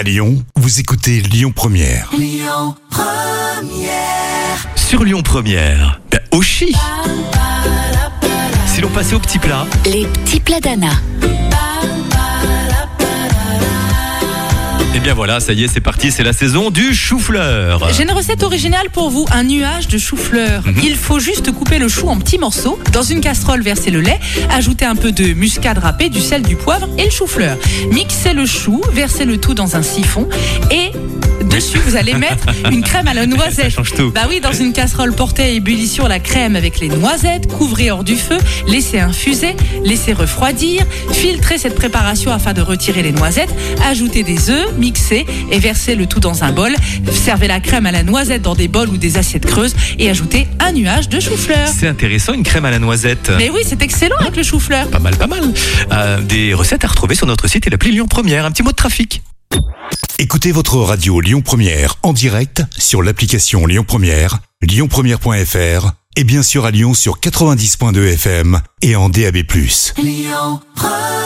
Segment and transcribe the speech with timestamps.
[0.00, 2.10] À Lyon, vous écoutez Lyon Première.
[4.74, 6.74] Sur Lyon Première, ben, Oshi.
[8.66, 10.92] Si l'on passait au petit plat, Les petits plats d'Anna.
[14.92, 17.88] Eh bien voilà, ça y est, c'est parti, c'est la saison du chou-fleur.
[17.96, 20.64] J'ai une recette originale pour vous, un nuage de chou-fleur.
[20.82, 22.78] Il faut juste couper le chou en petits morceaux.
[22.92, 24.18] Dans une casserole, verser le lait,
[24.50, 27.56] ajouter un peu de muscade râpée, du sel, du poivre et le chou-fleur.
[27.92, 30.28] Mixez le chou, versez le tout dans un siphon
[30.70, 30.90] et
[31.48, 33.66] dessus vous allez mettre une crème à la noisette.
[33.66, 34.10] Ça change tout.
[34.10, 38.04] Bah oui, dans une casserole, portez à ébullition la crème avec les noisettes, couvrez hors
[38.04, 43.54] du feu, laissez infuser, laissez refroidir, filtrez cette préparation afin de retirer les noisettes,
[43.84, 46.74] ajoutez des œufs, mixez et versez le tout dans un bol.
[47.12, 50.48] Servez la crème à la noisette dans des bols ou des assiettes creuses et ajoutez
[50.58, 51.68] un nuage de chou-fleur.
[51.68, 53.30] C'est intéressant, une crème à la noisette.
[53.38, 54.88] Mais oui, c'est excellent avec le chou-fleur.
[54.88, 55.44] Pas mal, pas mal.
[55.92, 58.44] Euh, des recettes à retrouver sur notre site et l'appli Lyon Première.
[58.44, 59.22] Un petit mot de trafic.
[60.18, 66.66] Écoutez votre radio Lyon Première en direct sur l'application Lyon Première, lyonpremière.fr et bien sûr
[66.66, 69.38] à Lyon sur 90.2 FM et en DAB+.
[69.96, 71.19] Lyon Première